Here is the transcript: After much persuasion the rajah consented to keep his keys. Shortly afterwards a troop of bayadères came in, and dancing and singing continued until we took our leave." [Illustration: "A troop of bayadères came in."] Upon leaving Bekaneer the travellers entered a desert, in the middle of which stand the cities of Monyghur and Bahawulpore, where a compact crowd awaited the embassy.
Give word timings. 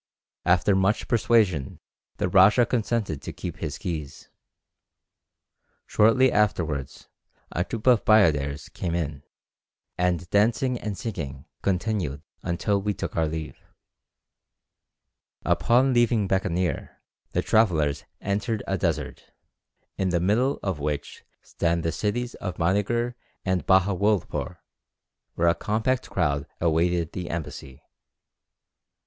After 0.45 0.75
much 0.75 1.07
persuasion 1.07 1.79
the 2.17 2.27
rajah 2.27 2.65
consented 2.65 3.21
to 3.21 3.31
keep 3.31 3.57
his 3.57 3.77
keys. 3.77 4.29
Shortly 5.85 6.31
afterwards 6.31 7.07
a 7.51 7.63
troop 7.63 7.85
of 7.85 8.03
bayadères 8.03 8.73
came 8.73 8.95
in, 8.95 9.21
and 9.99 10.27
dancing 10.31 10.79
and 10.79 10.97
singing 10.97 11.45
continued 11.61 12.23
until 12.41 12.81
we 12.81 12.95
took 12.95 13.15
our 13.15 13.27
leave." 13.27 13.53
[Illustration: 15.45 15.45
"A 15.45 15.55
troop 15.55 15.59
of 15.59 15.59
bayadères 15.61 15.61
came 15.61 15.77
in."] 15.77 15.85
Upon 15.85 15.93
leaving 15.93 16.27
Bekaneer 16.27 16.97
the 17.33 17.41
travellers 17.43 18.03
entered 18.19 18.63
a 18.65 18.79
desert, 18.79 19.31
in 19.99 20.09
the 20.09 20.19
middle 20.19 20.57
of 20.63 20.79
which 20.79 21.23
stand 21.43 21.83
the 21.83 21.91
cities 21.91 22.33
of 22.33 22.57
Monyghur 22.57 23.15
and 23.45 23.67
Bahawulpore, 23.67 24.57
where 25.35 25.47
a 25.47 25.53
compact 25.53 26.09
crowd 26.09 26.47
awaited 26.59 27.11
the 27.13 27.29
embassy. 27.29 27.83